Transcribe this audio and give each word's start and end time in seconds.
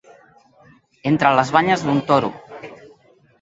Entre 1.09 1.33
les 1.41 1.51
banyes 1.57 1.85
d'un 1.89 2.01
toro. 2.09 2.33